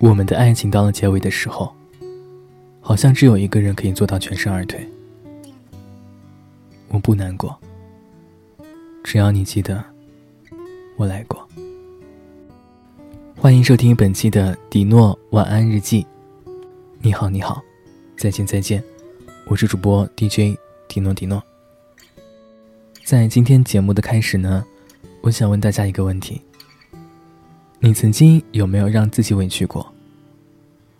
[0.00, 1.74] 我们的爱情到了结尾的时候，
[2.80, 4.86] 好像只有一个人可以做到全身而退。
[6.86, 7.56] 我不难过，
[9.02, 9.84] 只要你记得
[10.96, 11.44] 我来过。
[13.36, 16.06] 欢迎收听本期的迪诺晚安日记。
[17.00, 17.60] 你好，你好，
[18.16, 18.82] 再见，再见。
[19.46, 20.56] 我是主播 DJ
[20.86, 21.42] 迪诺迪诺。
[23.04, 24.64] 在今天节目的开始呢，
[25.22, 26.40] 我想问大家一个问题：
[27.80, 29.86] 你曾经有没有让自己委屈过，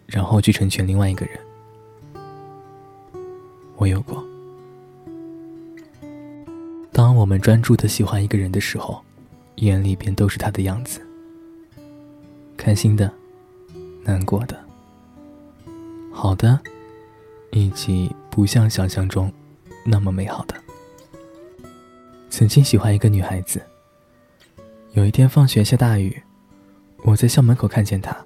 [0.06, 1.38] 然后去成全另外一个人？
[3.76, 4.24] 我有过。
[6.92, 9.02] 当我们专注的喜欢一个人的时候，
[9.56, 11.00] 眼里边都是他的样子，
[12.56, 13.12] 开心的，
[14.04, 14.56] 难过的，
[16.12, 16.58] 好的，
[17.50, 19.32] 以及不像想象中
[19.84, 20.54] 那么美好的。
[22.30, 23.60] 曾经喜欢一个女孩子，
[24.92, 26.22] 有一天放学下大雨，
[27.04, 28.16] 我在校门口看见他，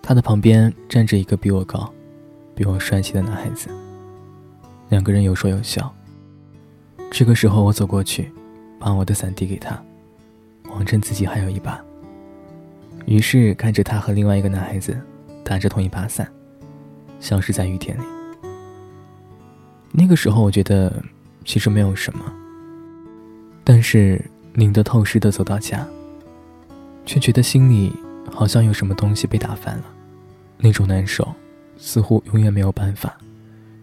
[0.00, 1.92] 他的旁边站着一个比我高、
[2.54, 3.68] 比我帅气的男孩子，
[4.90, 5.92] 两个人有说有笑。
[7.10, 8.30] 这个时候，我走过去，
[8.78, 9.82] 把我的伞递给他，
[10.68, 11.82] 谎称自己还有一把。
[13.06, 14.96] 于是看着他和另外一个男孩子
[15.42, 16.30] 打着同一把伞，
[17.18, 18.02] 消失在雨天里。
[19.90, 21.02] 那个时候，我觉得
[21.44, 22.24] 其实没有什么，
[23.64, 25.86] 但是淋得透湿的走到家，
[27.04, 27.92] 却觉得心里
[28.30, 29.84] 好像有什么东西被打翻了，
[30.58, 31.26] 那种难受，
[31.76, 33.16] 似乎永远没有办法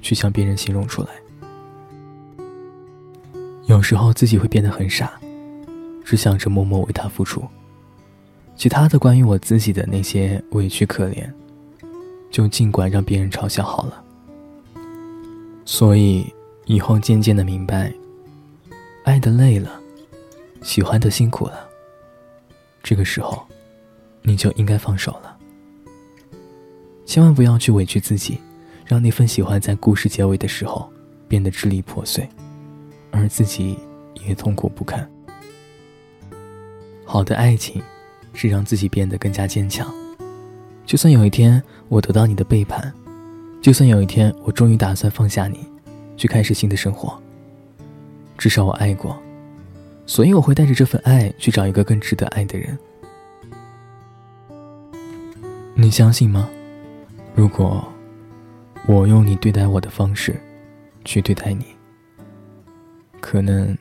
[0.01, 1.09] 去向别人形容出来。
[3.65, 5.11] 有时候自己会变得很傻，
[6.03, 7.43] 只想着默默为他付出。
[8.55, 11.31] 其他的关于我自己的那些委屈可怜，
[12.31, 14.03] 就尽管让别人嘲笑好了。
[15.65, 16.25] 所以
[16.65, 17.93] 以后渐渐的明白，
[19.05, 19.79] 爱的累了，
[20.63, 21.68] 喜欢的辛苦了，
[22.83, 23.45] 这个时候，
[24.21, 25.37] 你就应该放手了。
[27.05, 28.39] 千万不要去委屈自己，
[28.85, 30.91] 让那份喜欢在故事结尾的时候
[31.27, 32.27] 变得支离破碎。
[33.11, 33.75] 而自己
[34.27, 35.09] 也痛苦不堪。
[37.03, 37.81] 好的爱情，
[38.33, 39.91] 是让自己变得更加坚强。
[40.85, 42.93] 就算有一天我得到你的背叛，
[43.61, 45.65] 就算有一天我终于打算放下你，
[46.15, 47.19] 去开始新的生活，
[48.37, 49.19] 至少我爱过，
[50.09, 52.75] 所以我会带着这份爱去找一个更值得爱的人。
[55.75, 56.49] 你相信吗？
[57.35, 57.87] 如果
[58.87, 60.35] 我用你对待我的方式
[61.05, 61.63] 去对待你。
[63.21, 63.77] 可能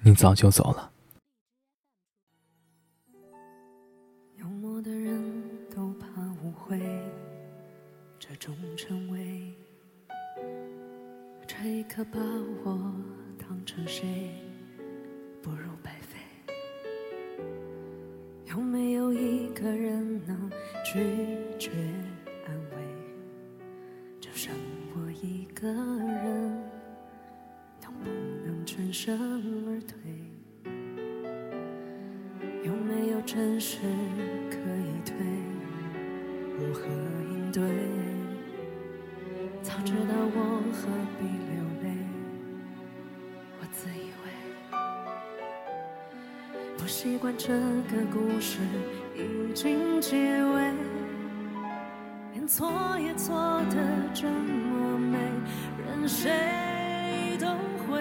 [0.00, 0.92] 你早就走了。
[4.36, 5.20] 幽默的人
[5.74, 6.06] 都怕
[6.40, 6.80] 误会，
[8.20, 9.52] 这种称谓，
[11.48, 12.20] 这一刻把
[12.64, 12.94] 我
[13.36, 14.30] 当成谁，
[15.46, 16.18] 不如白费。
[18.46, 20.50] 有没有一个人能
[20.84, 20.98] 拒
[21.56, 21.70] 绝
[22.44, 22.76] 安慰？
[24.20, 24.52] 就剩
[24.96, 26.66] 我一个人。
[27.80, 28.10] 能不
[28.44, 29.16] 能全身
[29.68, 29.96] 而退，
[32.64, 33.78] 有没有真实
[34.50, 35.14] 可以退？
[36.58, 36.82] 如何
[37.30, 37.62] 应对？
[39.62, 40.88] 早知道我何
[41.20, 41.86] 必流泪？
[43.60, 44.05] 我自以
[46.86, 48.58] 我习惯这个故事
[49.16, 50.72] 已经结尾，
[52.32, 52.70] 连错
[53.00, 53.34] 也错
[53.68, 53.76] 得
[54.14, 55.18] 这么美，
[55.84, 56.30] 任谁
[57.40, 57.48] 都
[57.88, 58.00] 会。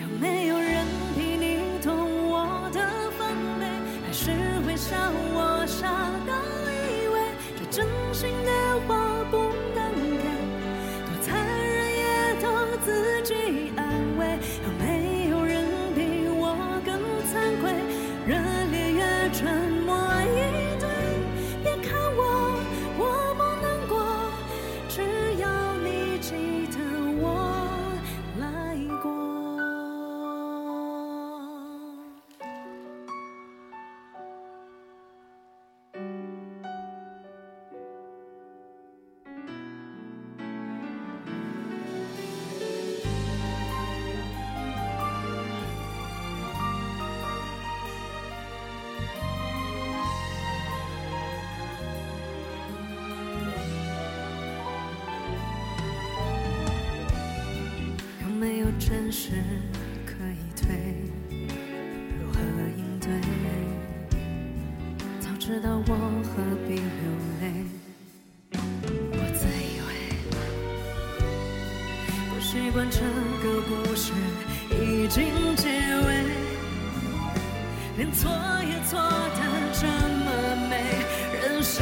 [0.00, 1.94] 有没有人比你懂
[2.30, 2.80] 我的
[3.18, 3.28] 防
[3.60, 3.66] 备？
[4.06, 4.30] 还是
[4.66, 4.96] 会笑
[5.34, 5.86] 我傻，
[6.26, 6.32] 到
[6.80, 7.20] 以为
[7.58, 9.39] 这真心的话不。
[59.12, 59.30] 实
[60.04, 60.68] 可以退，
[62.18, 62.38] 如何
[62.76, 63.08] 应对？
[65.20, 65.92] 早知道我
[66.24, 66.32] 何
[66.66, 66.84] 必流
[67.40, 67.42] 泪？
[69.12, 69.90] 我自以为
[72.28, 72.98] 不习惯这
[73.42, 74.12] 个故事
[74.70, 75.18] 已经
[75.56, 75.68] 结
[76.06, 76.08] 尾，
[77.96, 78.30] 连错
[78.64, 79.38] 也错的。
[79.72, 80.26] 这么
[80.68, 80.72] 美，
[81.40, 81.78] 任谁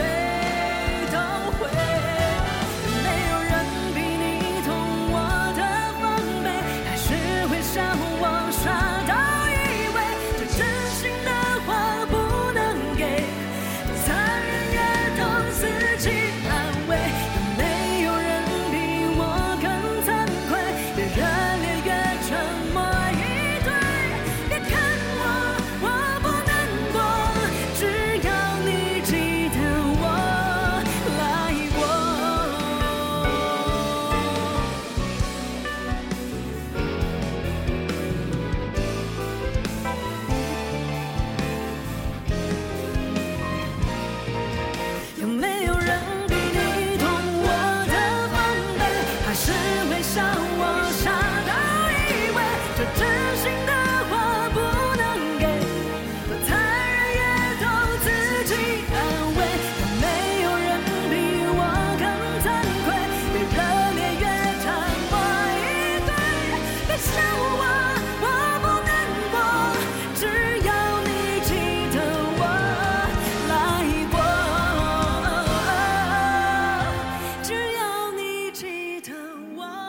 [79.58, 79.87] one.